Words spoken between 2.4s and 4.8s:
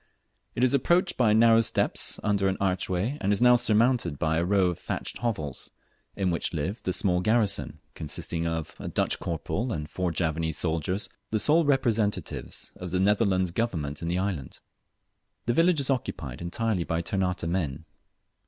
an archway, and is now surmounted by a row of